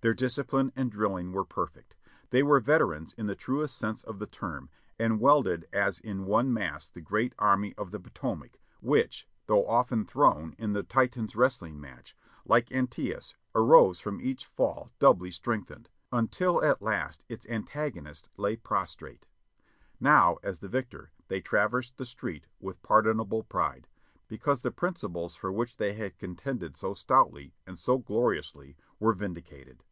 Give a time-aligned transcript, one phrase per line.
[0.00, 1.96] Their discipline and drilling were perfect.
[2.28, 4.68] They were veterans in the truest sense of the term,
[4.98, 10.04] and welded as in one mass the Grand Army of the Potomac, which, though often
[10.04, 15.88] thrown in the Titan's wrest ling match, like Anteus, arose from each fall doubly strengthened,
[16.12, 19.24] until at last its antagonist lay prostrate.
[20.00, 23.88] Now as the victor they traversed the street with pardonable pride,
[24.28, 29.82] because the principles for which they had contended so stoutly and so gloriously were vindicated.